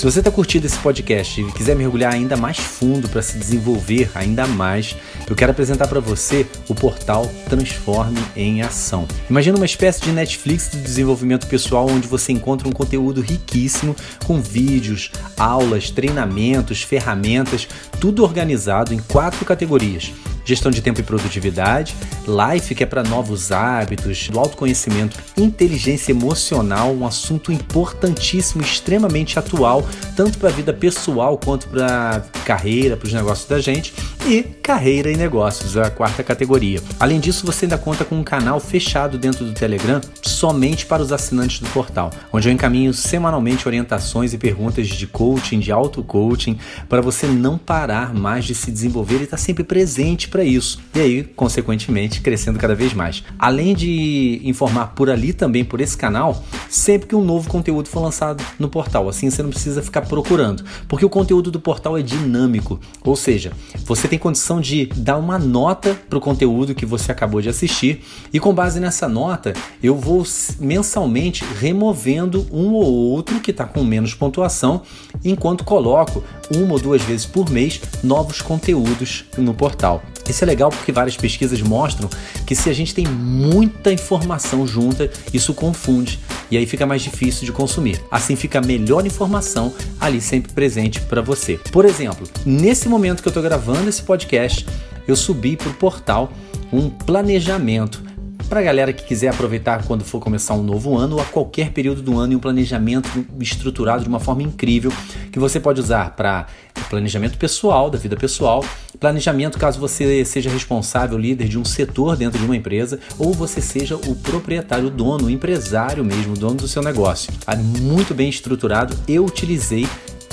Se 0.01 0.07
você 0.07 0.21
está 0.21 0.31
curtindo 0.31 0.65
esse 0.67 0.79
podcast 0.79 1.43
e 1.43 1.53
quiser 1.53 1.77
mergulhar 1.77 2.15
ainda 2.15 2.35
mais 2.35 2.57
fundo 2.57 3.07
para 3.07 3.21
se 3.21 3.37
desenvolver 3.37 4.11
ainda 4.15 4.47
mais, 4.47 4.97
eu 5.29 5.37
quero 5.37 5.53
apresentar 5.53 5.89
para 5.89 6.01
você 6.01 6.47
o 6.71 6.75
portal 6.75 7.31
Transforme 7.51 8.19
em 8.35 8.63
Ação. 8.63 9.07
Imagina 9.29 9.59
uma 9.59 9.67
espécie 9.67 10.01
de 10.01 10.11
Netflix 10.11 10.71
de 10.71 10.81
desenvolvimento 10.81 11.47
pessoal 11.49 11.87
onde 11.87 12.09
você 12.09 12.33
encontra 12.33 12.67
um 12.67 12.73
conteúdo 12.73 13.21
riquíssimo 13.21 13.95
com 14.25 14.41
vídeos, 14.41 15.13
aulas, 15.37 15.91
treinamentos, 15.91 16.81
ferramentas, 16.81 17.69
tudo 18.01 18.23
organizado 18.23 18.95
em 18.95 19.01
quatro 19.01 19.45
categorias 19.45 20.15
gestão 20.51 20.71
de 20.71 20.83
tempo 20.83 21.01
e 21.01 21.03
produtividade, 21.03 21.95
life, 22.27 22.75
que 22.75 22.83
é 22.83 22.87
para 22.87 23.03
novos 23.03 23.53
hábitos, 23.53 24.29
do 24.29 24.39
autoconhecimento, 24.39 25.17
inteligência 25.37 26.11
emocional, 26.11 26.93
um 26.93 27.07
assunto 27.07 27.53
importantíssimo, 27.53 28.63
extremamente 28.63 29.39
atual, 29.39 29.87
tanto 30.17 30.39
para 30.39 30.49
a 30.49 30.53
vida 30.53 30.73
pessoal 30.73 31.39
quanto 31.39 31.69
para 31.69 32.25
carreira, 32.45 32.97
para 32.97 33.07
os 33.07 33.13
negócios 33.13 33.49
da 33.49 33.61
gente, 33.61 33.95
e 34.27 34.43
carreira 34.43 35.11
e 35.11 35.17
negócios, 35.17 35.77
a 35.77 35.91
quarta 35.91 36.23
categoria. 36.23 36.81
Além 36.99 37.19
disso, 37.19 37.47
você 37.47 37.65
ainda 37.65 37.79
conta 37.79 38.05
com 38.05 38.17
um 38.17 38.23
canal 38.23 38.61
fechado 38.61 39.19
dentro 39.19 39.45
do 39.45 39.53
Telegram 39.53 40.01
somente 40.23 40.87
para 40.87 41.03
os 41.03 41.13
assinantes 41.13 41.61
do 41.61 41.69
portal, 41.71 42.13
onde 42.33 42.49
eu 42.49 42.53
encaminho 42.53 42.93
semanalmente 42.93 43.67
orientações 43.67 44.33
e 44.33 44.39
perguntas 44.39 44.89
de 44.89 45.07
coaching, 45.07 45.59
de 45.59 45.73
auto-coaching, 45.73 46.59
para 46.89 47.01
você 47.01 47.27
não 47.27 47.59
parar 47.59 48.15
mais 48.15 48.45
de 48.45 48.55
se 48.55 48.71
desenvolver 48.71 49.21
e 49.21 49.25
estar 49.25 49.37
tá 49.37 49.43
sempre 49.43 49.65
presente 49.65 50.29
para 50.29 50.45
isso. 50.45 50.81
E 50.95 51.01
aí, 51.01 51.25
consequentemente, 51.25 52.21
crescendo 52.21 52.59
cada 52.59 52.75
vez 52.75 52.93
mais. 52.93 53.23
Além 53.39 53.75
de 53.75 54.41
informar 54.45 54.89
por 54.89 55.11
ali 55.11 55.33
também 55.33 55.65
por 55.65 55.81
esse 55.81 55.97
canal, 55.97 56.45
sempre 56.69 57.09
que 57.09 57.17
um 57.17 57.25
novo 57.25 57.49
conteúdo 57.49 57.89
for 57.89 58.01
lançado 58.01 58.45
no 58.59 58.69
portal. 58.69 59.09
Assim 59.09 59.31
você 59.31 59.43
não 59.43 59.51
precisa 59.51 59.83
ficar 59.83 60.03
procurando, 60.03 60.65
porque 60.87 61.05
o 61.05 61.11
conteúdo 61.11 61.51
do 61.51 61.61
portal 61.61 61.97
é 61.97 62.03
dinâmico, 62.03 62.79
ou 63.03 63.17
seja, 63.17 63.53
você 63.85 64.10
tem 64.11 64.19
condição 64.19 64.61
de 64.61 64.87
dar 64.87 65.17
uma 65.19 65.39
nota 65.39 65.97
para 66.09 66.19
o 66.19 66.21
conteúdo 66.21 66.75
que 66.75 66.85
você 66.85 67.13
acabou 67.13 67.41
de 67.41 67.49
assistir 67.49 68.05
e 68.33 68.41
com 68.41 68.53
base 68.53 68.81
nessa 68.81 69.09
nota 69.09 69.55
eu 69.81 69.95
vou 69.95 70.27
mensalmente 70.59 71.45
removendo 71.61 72.45
um 72.51 72.73
ou 72.73 72.85
outro 72.85 73.39
que 73.39 73.53
está 73.53 73.65
com 73.65 73.85
menos 73.85 74.13
pontuação, 74.13 74.83
enquanto 75.25 75.63
coloco 75.63 76.25
uma 76.53 76.73
ou 76.73 76.81
duas 76.81 77.03
vezes 77.03 77.25
por 77.25 77.49
mês 77.49 77.81
novos 78.03 78.43
conteúdos 78.43 79.25
no 79.39 79.55
portal. 79.55 80.03
Isso 80.29 80.45
é 80.45 80.47
legal 80.47 80.71
porque 80.71 80.93
várias 80.93 81.17
pesquisas 81.17 81.61
mostram 81.61 82.09
que 82.47 82.55
se 82.55 82.69
a 82.71 82.73
gente 82.73 82.95
tem 82.95 83.07
muita 83.07 83.93
informação 83.93 84.67
junta, 84.67 85.11
isso 85.33 85.55
confunde 85.55 86.19
e 86.51 86.57
aí 86.57 86.67
fica 86.67 86.87
mais 86.87 87.03
difícil 87.03 87.45
de 87.45 87.53
consumir. 87.53 88.01
Assim 88.11 88.37
fica 88.37 88.59
a 88.59 88.63
melhor 88.63 89.07
informação 89.07 89.73
ali 90.01 90.21
sempre 90.21 90.53
presente 90.53 91.01
para 91.01 91.21
você. 91.21 91.59
Por 91.73 91.85
exemplo, 91.85 92.29
nesse 92.45 92.89
momento 92.89 93.23
que 93.23 93.29
eu 93.29 93.31
estou 93.31 93.43
gravando 93.43 93.89
esse 93.89 94.03
podcast, 94.03 94.67
eu 95.07 95.17
subi 95.17 95.57
para 95.57 95.69
o 95.69 95.75
portal 95.75 96.33
um 96.73 96.89
planejamento 96.89 98.10
para 98.51 98.59
a 98.59 98.63
galera 98.65 98.93
que 98.93 99.05
quiser 99.05 99.29
aproveitar 99.29 99.85
quando 99.85 100.05
for 100.05 100.19
começar 100.19 100.55
um 100.55 100.63
novo 100.65 100.99
ano 100.99 101.15
ou 101.15 101.23
a 101.23 101.25
qualquer 101.25 101.71
período 101.71 102.03
do 102.03 102.19
ano 102.19 102.33
e 102.33 102.37
um 102.37 102.41
planejamento 102.41 103.25
estruturado 103.39 104.03
de 104.03 104.09
uma 104.09 104.19
forma 104.19 104.43
incrível 104.43 104.93
que 105.31 105.39
você 105.39 105.61
pode 105.61 105.81
usar 105.81 106.17
para 106.17 106.49
planejamento 106.89 107.39
pessoal, 107.39 107.89
da 107.89 107.97
vida 107.97 108.17
pessoal, 108.17 108.65
planejamento 108.99 109.57
caso 109.57 109.79
você 109.79 110.25
seja 110.25 110.51
responsável, 110.51 111.17
líder 111.17 111.47
de 111.47 111.57
um 111.57 111.65
setor 111.65 112.17
dentro 112.17 112.41
de 112.41 112.45
uma 112.45 112.57
empresa 112.57 112.99
ou 113.17 113.33
você 113.33 113.61
seja 113.61 113.95
o 113.95 114.17
proprietário, 114.17 114.89
o 114.89 114.91
dono, 114.91 115.27
o 115.27 115.31
empresário 115.31 116.05
mesmo, 116.05 116.37
dono 116.37 116.57
do 116.57 116.67
seu 116.67 116.83
negócio. 116.83 117.33
Muito 117.81 118.13
bem 118.13 118.29
estruturado, 118.29 118.97
eu 119.07 119.25
utilizei 119.25 119.87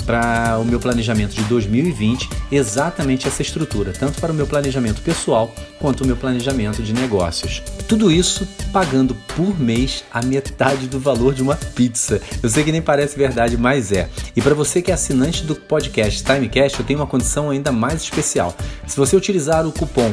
para 0.04 0.58
o 0.58 0.64
meu 0.64 0.80
planejamento 0.80 1.36
de 1.36 1.42
2020 1.44 2.28
exatamente 2.50 3.28
essa 3.28 3.42
estrutura, 3.42 3.92
tanto 3.92 4.20
para 4.20 4.32
o 4.32 4.34
meu 4.34 4.46
planejamento 4.46 5.00
pessoal 5.02 5.54
quanto 5.78 6.02
o 6.02 6.06
meu 6.06 6.16
planejamento 6.16 6.82
de 6.82 6.92
negócios. 6.92 7.62
Tudo 7.88 8.12
isso 8.12 8.46
pagando 8.70 9.14
por 9.34 9.58
mês 9.58 10.04
a 10.12 10.20
metade 10.20 10.86
do 10.86 11.00
valor 11.00 11.32
de 11.32 11.42
uma 11.42 11.56
pizza. 11.56 12.20
Eu 12.42 12.50
sei 12.50 12.62
que 12.62 12.70
nem 12.70 12.82
parece 12.82 13.16
verdade, 13.16 13.56
mas 13.56 13.90
é. 13.92 14.10
E 14.36 14.42
para 14.42 14.54
você 14.54 14.82
que 14.82 14.90
é 14.90 14.94
assinante 14.94 15.42
do 15.44 15.56
podcast 15.56 16.22
Timecast, 16.22 16.78
eu 16.78 16.84
tenho 16.84 16.98
uma 16.98 17.06
condição 17.06 17.48
ainda 17.48 17.72
mais 17.72 18.02
especial. 18.02 18.54
Se 18.86 18.94
você 18.94 19.16
utilizar 19.16 19.66
o 19.66 19.72
cupom 19.72 20.12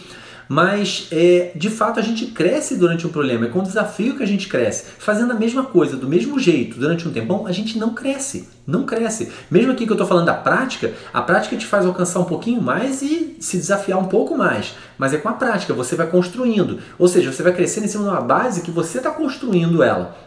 mas 0.50 1.08
é, 1.12 1.52
de 1.56 1.70
fato 1.70 2.00
a 2.00 2.02
gente 2.02 2.26
cresce 2.26 2.78
durante 2.78 3.06
um 3.06 3.12
problema, 3.12 3.46
é 3.46 3.50
com 3.50 3.60
o 3.60 3.64
desafio 3.64 4.18
que 4.18 4.24
a 4.24 4.26
gente 4.26 4.48
cresce. 4.48 4.86
Fazendo 4.98 5.34
a 5.34 5.36
mesma 5.36 5.66
coisa, 5.66 5.96
do 5.96 6.08
mesmo 6.08 6.40
jeito, 6.40 6.80
durante 6.80 7.08
um 7.08 7.12
tempão, 7.12 7.46
a 7.46 7.52
gente 7.52 7.78
não 7.78 7.94
cresce. 7.94 8.50
Não 8.66 8.84
cresce. 8.84 9.32
Mesmo 9.52 9.72
aqui 9.72 9.86
que 9.86 9.92
eu 9.92 9.96
estou 9.96 10.08
falando 10.08 10.26
da 10.26 10.34
prática, 10.34 10.94
a 11.14 11.22
prática 11.22 11.56
te 11.58 11.66
faz 11.68 11.86
alcançar 11.86 12.22
um 12.22 12.26
pouquinho 12.26 12.60
mais 12.60 13.04
e 13.04 13.36
se 13.40 13.56
desafiar 13.56 14.00
um 14.00 14.06
pouco 14.06 14.36
mais. 14.36 14.74
Mas 14.98 15.14
é 15.14 15.18
com 15.18 15.30
a 15.30 15.34
prática, 15.34 15.76
você 15.76 15.96
vai 15.96 16.08
construindo. 16.08 16.80
Ou 16.98 17.08
seja, 17.08 17.32
você 17.32 17.44
vai 17.44 17.54
crescendo 17.54 17.86
em 17.86 17.88
cima 17.88 18.04
de 18.06 18.10
uma 18.10 18.22
base 18.22 18.62
que 18.62 18.72
você 18.72 18.98
está 18.98 19.12
construindo 19.12 19.84
ela. 19.84 20.27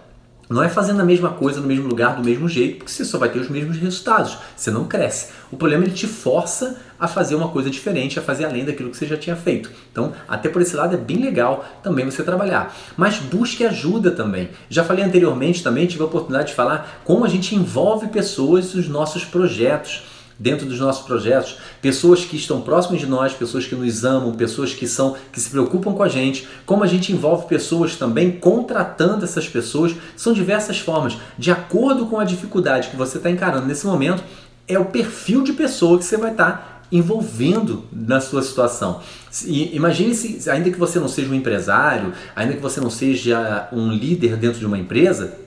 Não 0.50 0.64
é 0.64 0.68
fazendo 0.68 1.00
a 1.00 1.04
mesma 1.04 1.30
coisa 1.30 1.60
no 1.60 1.66
mesmo 1.68 1.86
lugar, 1.86 2.16
do 2.16 2.24
mesmo 2.24 2.48
jeito, 2.48 2.78
porque 2.78 2.90
você 2.90 3.04
só 3.04 3.18
vai 3.18 3.28
ter 3.28 3.38
os 3.38 3.48
mesmos 3.48 3.76
resultados. 3.76 4.36
Você 4.56 4.68
não 4.68 4.84
cresce. 4.84 5.28
O 5.48 5.56
problema 5.56 5.84
é 5.84 5.86
ele 5.86 5.94
te 5.94 6.08
força 6.08 6.76
a 6.98 7.06
fazer 7.06 7.36
uma 7.36 7.50
coisa 7.50 7.70
diferente, 7.70 8.18
a 8.18 8.22
fazer 8.22 8.46
além 8.46 8.64
daquilo 8.64 8.90
que 8.90 8.96
você 8.96 9.06
já 9.06 9.16
tinha 9.16 9.36
feito. 9.36 9.70
Então, 9.92 10.12
até 10.26 10.48
por 10.48 10.60
esse 10.60 10.74
lado 10.74 10.92
é 10.92 10.98
bem 10.98 11.18
legal 11.18 11.64
também 11.84 12.04
você 12.04 12.24
trabalhar. 12.24 12.76
Mas 12.96 13.18
busque 13.18 13.64
ajuda 13.64 14.10
também. 14.10 14.50
Já 14.68 14.82
falei 14.82 15.04
anteriormente 15.04 15.62
também, 15.62 15.86
tive 15.86 16.02
a 16.02 16.06
oportunidade 16.06 16.48
de 16.48 16.54
falar 16.54 17.00
como 17.04 17.24
a 17.24 17.28
gente 17.28 17.54
envolve 17.54 18.08
pessoas 18.08 18.74
nos 18.74 18.88
nossos 18.88 19.24
projetos 19.24 20.02
dentro 20.40 20.64
dos 20.64 20.80
nossos 20.80 21.04
projetos, 21.06 21.58
pessoas 21.82 22.24
que 22.24 22.34
estão 22.34 22.62
próximas 22.62 22.98
de 22.98 23.06
nós, 23.06 23.34
pessoas 23.34 23.66
que 23.66 23.74
nos 23.74 24.04
amam, 24.06 24.32
pessoas 24.32 24.72
que 24.72 24.88
são 24.88 25.14
que 25.30 25.38
se 25.38 25.50
preocupam 25.50 25.92
com 25.92 26.02
a 26.02 26.08
gente, 26.08 26.48
como 26.64 26.82
a 26.82 26.86
gente 26.86 27.12
envolve 27.12 27.46
pessoas 27.46 27.94
também 27.96 28.30
contratando 28.30 29.22
essas 29.22 29.46
pessoas, 29.46 29.94
são 30.16 30.32
diversas 30.32 30.80
formas, 30.80 31.18
de 31.38 31.50
acordo 31.50 32.06
com 32.06 32.18
a 32.18 32.24
dificuldade 32.24 32.88
que 32.88 32.96
você 32.96 33.18
está 33.18 33.30
encarando 33.30 33.66
nesse 33.66 33.86
momento, 33.86 34.24
é 34.66 34.78
o 34.78 34.86
perfil 34.86 35.42
de 35.42 35.52
pessoa 35.52 35.98
que 35.98 36.04
você 36.04 36.16
vai 36.16 36.30
estar 36.30 36.52
tá 36.52 36.80
envolvendo 36.90 37.84
na 37.92 38.20
sua 38.20 38.42
situação. 38.42 39.00
E 39.44 39.76
imagine 39.76 40.14
se, 40.14 40.48
ainda 40.50 40.70
que 40.70 40.78
você 40.78 40.98
não 40.98 41.06
seja 41.06 41.30
um 41.30 41.34
empresário, 41.34 42.12
ainda 42.34 42.54
que 42.54 42.60
você 42.60 42.80
não 42.80 42.90
seja 42.90 43.68
um 43.72 43.92
líder 43.92 44.36
dentro 44.36 44.58
de 44.58 44.66
uma 44.66 44.78
empresa, 44.78 45.38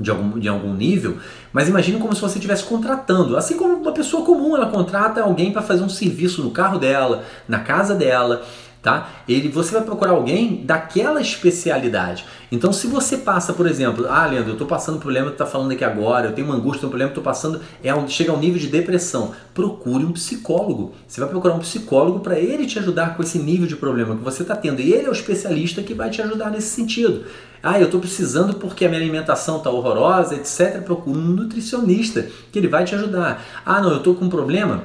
de 0.00 0.10
algum, 0.10 0.38
de 0.38 0.48
algum 0.48 0.72
nível, 0.74 1.18
mas 1.52 1.68
imagine 1.68 1.98
como 2.00 2.14
se 2.14 2.20
você 2.20 2.38
estivesse 2.38 2.64
contratando, 2.64 3.36
assim 3.36 3.56
como 3.56 3.74
uma 3.74 3.92
pessoa 3.92 4.24
comum, 4.24 4.56
ela 4.56 4.66
contrata 4.66 5.22
alguém 5.22 5.52
para 5.52 5.62
fazer 5.62 5.82
um 5.82 5.88
serviço 5.88 6.42
no 6.42 6.50
carro 6.50 6.78
dela, 6.78 7.24
na 7.46 7.60
casa 7.60 7.94
dela, 7.94 8.42
tá? 8.82 9.10
Ele, 9.28 9.48
você 9.48 9.72
vai 9.72 9.82
procurar 9.82 10.12
alguém 10.12 10.64
daquela 10.64 11.20
especialidade. 11.20 12.24
Então, 12.50 12.72
se 12.72 12.86
você 12.86 13.18
passa, 13.18 13.52
por 13.52 13.66
exemplo, 13.66 14.06
ah, 14.08 14.26
Leandro, 14.26 14.50
eu 14.50 14.54
estou 14.54 14.66
passando 14.66 14.96
um 14.96 15.00
problema 15.00 15.26
que 15.26 15.34
está 15.34 15.46
falando 15.46 15.72
aqui 15.72 15.84
agora, 15.84 16.28
eu 16.28 16.32
tenho 16.32 16.46
uma 16.46 16.56
angústia, 16.56 16.86
um 16.86 16.90
problema 16.90 17.10
estou 17.10 17.22
passando, 17.22 17.60
é 17.82 17.94
um, 17.94 18.08
chega 18.08 18.32
a 18.32 18.34
um 18.34 18.38
nível 18.38 18.58
de 18.58 18.68
depressão. 18.68 19.32
Procure 19.54 20.04
um 20.04 20.12
psicólogo. 20.12 20.94
Você 21.06 21.20
vai 21.20 21.28
procurar 21.28 21.54
um 21.54 21.58
psicólogo 21.58 22.20
para 22.20 22.38
ele 22.38 22.66
te 22.66 22.78
ajudar 22.78 23.16
com 23.16 23.22
esse 23.22 23.38
nível 23.38 23.66
de 23.66 23.76
problema 23.76 24.16
que 24.16 24.24
você 24.24 24.42
está 24.42 24.56
tendo. 24.56 24.80
E 24.80 24.92
ele 24.92 25.06
é 25.06 25.10
o 25.10 25.12
especialista 25.12 25.82
que 25.82 25.94
vai 25.94 26.10
te 26.10 26.22
ajudar 26.22 26.50
nesse 26.50 26.68
sentido. 26.68 27.24
Ah, 27.62 27.78
eu 27.78 27.84
estou 27.84 28.00
precisando 28.00 28.54
porque 28.54 28.86
a 28.86 28.88
minha 28.88 29.00
alimentação 29.00 29.58
está 29.58 29.68
horrorosa, 29.68 30.34
etc. 30.34 30.82
Procure 30.82 31.18
um 31.18 31.22
nutricionista 31.22 32.26
que 32.50 32.58
ele 32.58 32.68
vai 32.68 32.84
te 32.84 32.94
ajudar. 32.94 33.44
Ah, 33.66 33.82
não, 33.82 33.90
eu 33.90 33.98
estou 33.98 34.14
com 34.14 34.24
um 34.24 34.30
problema. 34.30 34.84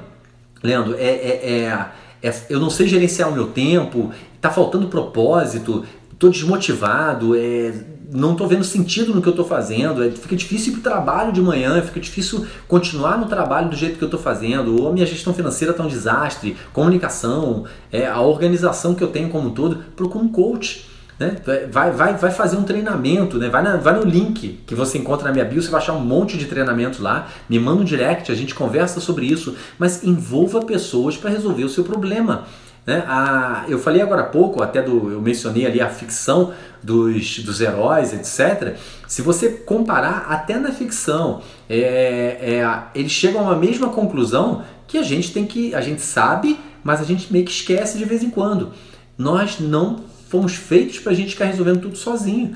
Leandro, 0.61 0.95
é, 0.97 1.05
é, 1.05 1.61
é 1.61 1.89
é, 2.22 2.34
eu 2.50 2.60
não 2.60 2.69
sei 2.69 2.88
gerenciar 2.88 3.29
o 3.29 3.34
meu 3.34 3.48
tempo, 3.48 4.12
está 4.36 4.50
faltando 4.50 4.88
propósito, 4.88 5.86
estou 6.12 6.29
desmotivado, 6.29 7.36
é, 7.36 7.74
não 8.12 8.34
estou 8.34 8.48
vendo 8.48 8.63
sentido 8.63 9.13
no 9.13 9.22
que 9.22 9.27
eu 9.27 9.31
estou 9.31 9.45
fazendo, 9.45 10.03
é, 10.03 10.12
fica 10.12 10.36
difícil 10.36 10.74
ir 10.74 10.77
para 10.77 10.79
o 10.79 10.84
trabalho 10.84 11.31
de 11.31 11.41
manhã, 11.41 11.81
fica 11.81 12.00
difícil 12.00 12.45
continuar 12.67 13.17
no 13.17 13.25
trabalho 13.25 13.69
do 13.69 13.75
jeito 13.75 13.98
que 13.98 14.03
eu 14.03 14.07
estou 14.07 14.19
fazendo, 14.19 14.81
ou 14.81 14.89
a 14.89 14.93
minha 14.93 15.05
gestão 15.05 15.34
financeira 15.34 15.72
está 15.72 15.84
um 15.84 15.88
desastre, 15.88 16.55
comunicação, 16.72 17.65
é, 17.91 18.07
a 18.07 18.22
organização 18.22 18.95
que 18.95 19.03
eu 19.03 19.07
tenho 19.07 19.29
como 19.29 19.50
um 19.50 19.53
todo, 19.53 19.77
procura 19.95 20.24
um 20.24 20.29
coach 20.29 20.94
né? 21.19 21.38
Vai, 21.72 21.91
vai, 21.91 22.13
vai 22.15 22.31
fazer 22.31 22.57
um 22.57 22.63
treinamento, 22.63 23.38
né? 23.38 23.50
vai, 23.50 23.63
na, 23.63 23.77
vai 23.77 23.93
no 23.93 24.03
link 24.03 24.60
que 24.65 24.75
você 24.75 24.98
encontra 24.98 25.27
na 25.27 25.31
minha 25.31 25.45
bio, 25.45 25.62
você 25.62 25.69
vai 25.69 25.81
achar 25.81 25.93
um 25.93 26.01
monte 26.01 26.38
de 26.38 26.45
treinamentos 26.45 27.00
lá. 27.00 27.27
Me 27.50 27.60
manda 27.60 27.81
um 27.81 27.86
direct, 27.86 28.31
a 28.31 28.36
gente 28.36 28.53
conversa 28.53 29.00
sobre 29.00 29.25
isso, 29.25 29.55
mas 29.79 30.03
envolva 30.03 30.62
pessoas 30.62 31.15
para 31.15 31.29
resolver 31.29 31.63
o 31.63 31.69
seu 31.69 31.84
problema. 31.84 32.45
Né? 32.86 33.03
A, 33.07 33.65
eu 33.67 33.79
falei 33.79 34.01
agora 34.01 34.22
há 34.22 34.25
pouco, 34.25 34.62
até 34.62 34.81
do, 34.81 35.12
eu 35.12 35.22
mencionei 35.22 35.65
ali 35.65 35.81
a 35.81 35.89
ficção 35.89 36.53
dos, 36.84 37.39
dos 37.39 37.62
heróis, 37.62 38.13
etc. 38.13 38.75
Se 39.07 39.22
você 39.22 39.50
comparar 39.50 40.27
até 40.29 40.60
na 40.60 40.72
ficção, 40.72 41.41
é, 41.69 41.79
é, 41.79 42.79
eles 42.93 43.12
chegam 43.12 43.41
a 43.41 43.43
uma 43.45 43.55
mesma 43.55 43.89
conclusão 43.89 44.63
que 44.88 44.98
a 44.98 45.03
gente 45.03 45.34
tem 45.34 45.45
que, 45.45 45.74
a 45.74 45.81
gente 45.81 46.01
sabe, 46.01 46.60
mas 46.84 47.01
a 47.01 47.03
gente 47.03 47.31
meio 47.34 47.45
que 47.45 47.51
esquece 47.51 47.98
de 47.98 48.05
vez 48.05 48.22
em 48.22 48.29
quando. 48.29 48.72
Nós 49.17 49.60
não 49.60 50.03
fomos 50.29 50.55
feitos 50.55 51.00
para 51.00 51.12
a 51.12 51.15
gente 51.15 51.32
ficar 51.32 51.46
resolvendo 51.46 51.82
tudo 51.82 51.98
sozinho. 51.98 52.55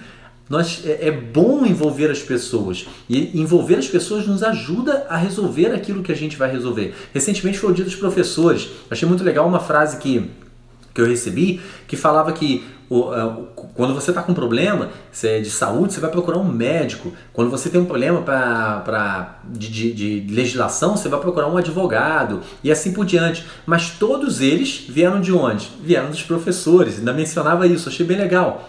Nós, 0.49 0.81
é, 0.83 1.07
é, 1.07 1.11
bom 1.11 1.63
envolver 1.63 2.09
as 2.09 2.19
pessoas 2.19 2.87
e 3.07 3.39
envolver 3.39 3.75
as 3.75 3.87
pessoas 3.87 4.25
nos 4.25 4.41
ajuda 4.41 5.05
a 5.07 5.15
resolver 5.15 5.67
aquilo 5.67 6.01
que 6.01 6.11
a 6.11 6.15
gente 6.15 6.35
vai 6.35 6.51
resolver. 6.51 6.95
Recentemente 7.13 7.59
foi 7.59 7.69
o 7.69 7.73
dia 7.73 7.85
dos 7.85 7.95
professores. 7.95 8.67
Achei 8.89 9.07
muito 9.07 9.23
legal 9.23 9.47
uma 9.47 9.59
frase 9.59 9.97
que, 9.97 10.27
que 10.91 10.99
eu 10.99 11.05
recebi 11.05 11.61
que 11.87 11.95
falava 11.95 12.33
que 12.33 12.65
quando 13.75 13.93
você 13.93 14.09
está 14.09 14.23
com 14.23 14.31
um 14.31 14.35
problema 14.35 14.89
é 15.23 15.39
de 15.39 15.49
saúde, 15.51 15.93
você 15.93 15.99
vai 15.99 16.09
procurar 16.09 16.39
um 16.39 16.43
médico. 16.43 17.13
Quando 17.31 17.51
você 17.51 17.69
tem 17.69 17.79
um 17.79 17.85
problema 17.85 18.23
pra, 18.23 18.81
pra, 18.83 19.39
de, 19.45 19.69
de, 19.69 19.93
de 19.93 20.33
legislação, 20.33 20.97
você 20.97 21.07
vai 21.07 21.19
procurar 21.19 21.47
um 21.47 21.55
advogado 21.55 22.41
e 22.63 22.71
assim 22.71 22.91
por 22.91 23.05
diante. 23.05 23.45
Mas 23.65 23.91
todos 23.91 24.41
eles 24.41 24.85
vieram 24.89 25.21
de 25.21 25.31
onde? 25.31 25.69
Vieram 25.83 26.09
dos 26.09 26.23
professores. 26.23 26.97
Ainda 26.97 27.13
mencionava 27.13 27.67
isso, 27.67 27.89
achei 27.89 28.05
bem 28.05 28.17
legal. 28.17 28.67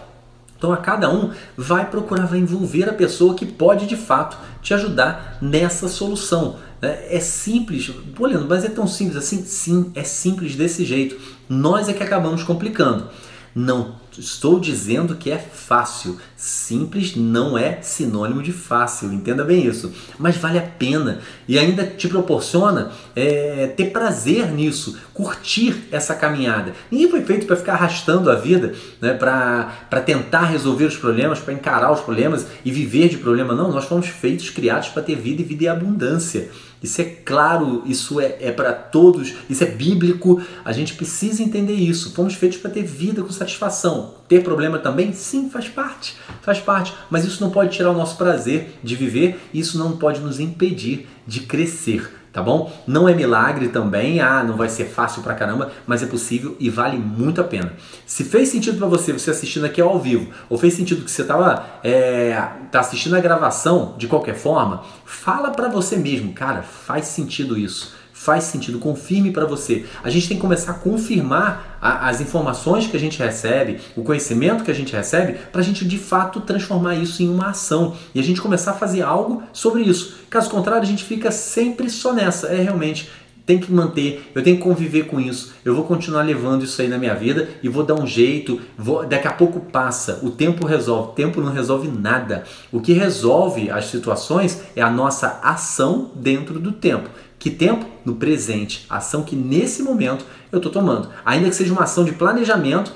Então 0.58 0.70
a 0.70 0.76
cada 0.76 1.10
um 1.10 1.30
vai 1.56 1.88
procurar, 1.88 2.26
vai 2.26 2.38
envolver 2.38 2.90
a 2.90 2.92
pessoa 2.92 3.34
que 3.34 3.46
pode 3.46 3.86
de 3.86 3.96
fato 3.96 4.36
te 4.60 4.74
ajudar 4.74 5.38
nessa 5.40 5.88
solução. 5.88 6.56
Né? 6.82 7.06
É 7.08 7.20
simples, 7.20 7.90
Pô, 8.14 8.26
Leandro, 8.26 8.46
mas 8.46 8.66
é 8.66 8.68
tão 8.68 8.86
simples 8.86 9.16
assim? 9.16 9.42
Sim, 9.46 9.90
é 9.94 10.04
simples 10.04 10.56
desse 10.56 10.84
jeito. 10.84 11.16
Nós 11.48 11.88
é 11.88 11.94
que 11.94 12.02
acabamos 12.02 12.42
complicando. 12.42 13.08
Não 13.54 14.00
estou 14.18 14.60
dizendo 14.60 15.16
que 15.16 15.30
é 15.30 15.38
fácil. 15.38 16.18
Simples 16.36 17.16
não 17.16 17.56
é 17.56 17.80
sinônimo 17.82 18.42
de 18.42 18.52
fácil, 18.52 19.12
entenda 19.12 19.44
bem 19.44 19.66
isso. 19.66 19.92
Mas 20.18 20.36
vale 20.36 20.58
a 20.58 20.62
pena 20.62 21.20
e 21.46 21.58
ainda 21.58 21.84
te 21.84 22.08
proporciona 22.08 22.90
é, 23.14 23.68
ter 23.68 23.90
prazer 23.90 24.50
nisso, 24.50 24.98
curtir 25.12 25.88
essa 25.90 26.14
caminhada. 26.14 26.72
Ninguém 26.90 27.10
foi 27.10 27.22
feito 27.22 27.46
para 27.46 27.56
ficar 27.56 27.74
arrastando 27.74 28.30
a 28.30 28.34
vida, 28.34 28.74
né, 29.00 29.14
para 29.14 30.00
tentar 30.04 30.44
resolver 30.44 30.84
os 30.84 30.96
problemas, 30.96 31.38
para 31.38 31.54
encarar 31.54 31.92
os 31.92 32.00
problemas 32.00 32.46
e 32.64 32.70
viver 32.70 33.08
de 33.08 33.18
problema. 33.18 33.54
Não, 33.54 33.70
nós 33.70 33.84
fomos 33.84 34.06
feitos, 34.06 34.50
criados 34.50 34.88
para 34.88 35.02
ter 35.02 35.16
vida 35.16 35.42
e 35.42 35.44
vida 35.44 35.64
e 35.64 35.68
abundância. 35.68 36.50
Isso 36.82 37.00
é 37.00 37.04
claro, 37.04 37.82
isso 37.84 38.20
é, 38.20 38.36
é 38.40 38.50
para 38.50 38.72
todos, 38.72 39.34
isso 39.48 39.62
é 39.62 39.66
bíblico. 39.66 40.40
A 40.64 40.72
gente 40.72 40.94
precisa 40.94 41.42
entender 41.42 41.74
isso. 41.74 42.12
Fomos 42.14 42.34
feitos 42.34 42.58
para 42.58 42.70
ter 42.70 42.82
vida 42.82 43.22
com 43.22 43.30
satisfação. 43.30 44.14
Ter 44.28 44.42
problema 44.42 44.78
também? 44.78 45.12
Sim, 45.12 45.50
faz 45.50 45.68
parte. 45.68 46.16
Faz 46.42 46.58
parte. 46.58 46.94
Mas 47.10 47.24
isso 47.24 47.42
não 47.42 47.50
pode 47.50 47.76
tirar 47.76 47.90
o 47.90 47.96
nosso 47.96 48.16
prazer 48.16 48.78
de 48.82 48.96
viver, 48.96 49.38
isso 49.52 49.78
não 49.78 49.96
pode 49.96 50.20
nos 50.20 50.40
impedir 50.40 51.06
de 51.26 51.40
crescer 51.40 52.19
tá 52.32 52.42
bom? 52.42 52.72
Não 52.86 53.08
é 53.08 53.14
milagre 53.14 53.68
também, 53.68 54.20
ah, 54.20 54.42
não 54.42 54.56
vai 54.56 54.68
ser 54.68 54.84
fácil 54.84 55.22
pra 55.22 55.34
caramba, 55.34 55.70
mas 55.86 56.02
é 56.02 56.06
possível 56.06 56.56
e 56.58 56.70
vale 56.70 56.96
muito 56.96 57.40
a 57.40 57.44
pena. 57.44 57.72
Se 58.06 58.24
fez 58.24 58.48
sentido 58.48 58.78
para 58.78 58.86
você, 58.86 59.12
você 59.12 59.30
assistindo 59.30 59.64
aqui 59.66 59.80
ao 59.80 59.98
vivo, 59.98 60.30
ou 60.48 60.58
fez 60.58 60.74
sentido 60.74 61.04
que 61.04 61.10
você 61.10 61.24
tava, 61.24 61.64
é, 61.82 62.40
tá 62.70 62.80
assistindo 62.80 63.16
a 63.16 63.20
gravação 63.20 63.94
de 63.98 64.06
qualquer 64.06 64.34
forma, 64.34 64.82
fala 65.04 65.50
para 65.50 65.68
você 65.68 65.96
mesmo, 65.96 66.32
cara, 66.32 66.62
faz 66.62 67.06
sentido 67.06 67.58
isso 67.58 67.99
faz 68.22 68.44
sentido, 68.44 68.78
confirme 68.78 69.30
para 69.30 69.46
você. 69.46 69.86
A 70.04 70.10
gente 70.10 70.28
tem 70.28 70.36
que 70.36 70.42
começar 70.42 70.72
a 70.72 70.74
confirmar 70.74 71.78
a, 71.80 72.10
as 72.10 72.20
informações 72.20 72.86
que 72.86 72.94
a 72.94 73.00
gente 73.00 73.18
recebe, 73.18 73.80
o 73.96 74.02
conhecimento 74.02 74.62
que 74.62 74.70
a 74.70 74.74
gente 74.74 74.94
recebe, 74.94 75.38
para 75.50 75.62
a 75.62 75.64
gente 75.64 75.86
de 75.86 75.96
fato 75.96 76.38
transformar 76.42 76.96
isso 76.96 77.22
em 77.22 77.30
uma 77.30 77.48
ação 77.48 77.96
e 78.14 78.20
a 78.20 78.22
gente 78.22 78.38
começar 78.38 78.72
a 78.72 78.74
fazer 78.74 79.00
algo 79.00 79.42
sobre 79.54 79.80
isso. 79.82 80.18
Caso 80.28 80.50
contrário, 80.50 80.82
a 80.82 80.86
gente 80.86 81.02
fica 81.02 81.30
sempre 81.30 81.88
só 81.88 82.12
nessa. 82.12 82.48
É 82.48 82.60
realmente 82.60 83.08
tem 83.46 83.58
que 83.58 83.72
manter, 83.72 84.30
eu 84.32 84.44
tenho 84.44 84.58
que 84.58 84.62
conviver 84.62 85.06
com 85.06 85.18
isso, 85.18 85.54
eu 85.64 85.74
vou 85.74 85.84
continuar 85.84 86.22
levando 86.22 86.62
isso 86.62 86.80
aí 86.80 86.86
na 86.86 86.98
minha 86.98 87.16
vida 87.16 87.48
e 87.60 87.68
vou 87.68 87.82
dar 87.82 87.94
um 87.94 88.06
jeito, 88.06 88.60
vou, 88.78 89.04
daqui 89.04 89.26
a 89.26 89.32
pouco 89.32 89.58
passa, 89.58 90.20
o 90.22 90.30
tempo 90.30 90.64
resolve, 90.64 91.08
o 91.08 91.12
tempo 91.14 91.40
não 91.40 91.52
resolve 91.52 91.88
nada. 91.88 92.44
O 92.70 92.80
que 92.80 92.92
resolve 92.92 93.68
as 93.68 93.86
situações 93.86 94.62
é 94.76 94.82
a 94.82 94.90
nossa 94.90 95.40
ação 95.42 96.12
dentro 96.14 96.60
do 96.60 96.70
tempo. 96.70 97.10
Que 97.40 97.48
tempo? 97.48 97.86
No 98.04 98.16
presente. 98.16 98.84
Ação 98.90 99.22
que 99.22 99.34
nesse 99.34 99.82
momento 99.82 100.26
eu 100.52 100.58
estou 100.58 100.70
tomando. 100.70 101.08
Ainda 101.24 101.48
que 101.48 101.56
seja 101.56 101.72
uma 101.72 101.84
ação 101.84 102.04
de 102.04 102.12
planejamento, 102.12 102.92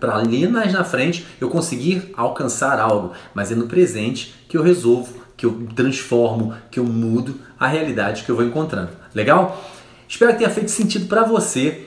para 0.00 0.16
ali 0.16 0.48
mais 0.48 0.72
na 0.72 0.82
frente 0.82 1.26
eu 1.38 1.50
conseguir 1.50 2.10
alcançar 2.16 2.80
algo, 2.80 3.12
mas 3.34 3.52
é 3.52 3.54
no 3.54 3.66
presente 3.66 4.34
que 4.48 4.56
eu 4.56 4.62
resolvo, 4.62 5.22
que 5.36 5.44
eu 5.44 5.68
transformo, 5.76 6.54
que 6.70 6.80
eu 6.80 6.84
mudo 6.84 7.34
a 7.60 7.66
realidade 7.66 8.24
que 8.24 8.30
eu 8.30 8.36
vou 8.36 8.44
encontrando. 8.46 8.88
Legal? 9.14 9.62
Espero 10.08 10.32
que 10.32 10.38
tenha 10.38 10.50
feito 10.50 10.70
sentido 10.70 11.06
para 11.06 11.22
você. 11.24 11.86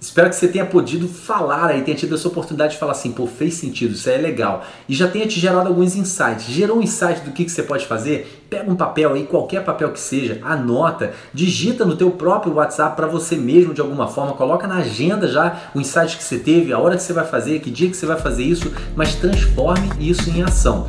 Espero 0.00 0.30
que 0.30 0.36
você 0.36 0.46
tenha 0.46 0.64
podido 0.64 1.08
falar 1.08 1.70
aí, 1.70 1.82
tenha 1.82 1.96
tido 1.96 2.14
essa 2.14 2.28
oportunidade 2.28 2.74
de 2.74 2.78
falar 2.78 2.92
assim, 2.92 3.10
pô, 3.10 3.26
fez 3.26 3.54
sentido, 3.54 3.94
isso 3.94 4.08
aí 4.08 4.14
é 4.14 4.18
legal. 4.18 4.64
E 4.88 4.94
já 4.94 5.08
tenha 5.08 5.26
te 5.26 5.40
gerado 5.40 5.68
alguns 5.68 5.96
insights. 5.96 6.44
Gerou 6.46 6.78
um 6.78 6.82
insight 6.82 7.22
do 7.22 7.32
que, 7.32 7.44
que 7.44 7.50
você 7.50 7.64
pode 7.64 7.84
fazer? 7.84 8.44
Pega 8.48 8.70
um 8.70 8.76
papel 8.76 9.14
aí, 9.14 9.24
qualquer 9.24 9.64
papel 9.64 9.90
que 9.90 9.98
seja, 9.98 10.38
anota, 10.44 11.14
digita 11.34 11.84
no 11.84 11.96
teu 11.96 12.12
próprio 12.12 12.54
WhatsApp 12.54 12.94
para 12.94 13.08
você 13.08 13.34
mesmo 13.34 13.74
de 13.74 13.80
alguma 13.80 14.06
forma, 14.06 14.34
coloca 14.34 14.68
na 14.68 14.76
agenda 14.76 15.26
já 15.26 15.70
o 15.74 15.80
insight 15.80 16.16
que 16.16 16.22
você 16.22 16.38
teve, 16.38 16.72
a 16.72 16.78
hora 16.78 16.96
que 16.96 17.02
você 17.02 17.12
vai 17.12 17.26
fazer, 17.26 17.58
que 17.58 17.68
dia 17.68 17.90
que 17.90 17.96
você 17.96 18.06
vai 18.06 18.16
fazer 18.16 18.44
isso, 18.44 18.72
mas 18.94 19.16
transforme 19.16 19.90
isso 19.98 20.30
em 20.30 20.44
ação. 20.44 20.86